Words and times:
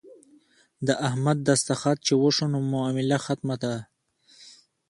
د 0.87 0.89
احمد 1.07 1.37
دستخط 1.49 1.97
چې 2.07 2.13
وشو 2.23 2.45
نو 2.53 2.57
معامله 2.71 3.17
ختمه 3.25 3.55
ده. 3.63 3.75